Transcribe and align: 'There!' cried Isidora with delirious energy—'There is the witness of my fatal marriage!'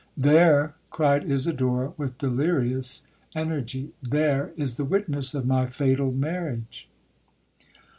'There!' 0.17 0.73
cried 0.89 1.23
Isidora 1.29 1.93
with 1.95 2.17
delirious 2.17 3.05
energy—'There 3.35 4.51
is 4.57 4.77
the 4.77 4.83
witness 4.83 5.35
of 5.35 5.45
my 5.45 5.67
fatal 5.67 6.11
marriage!' 6.11 6.89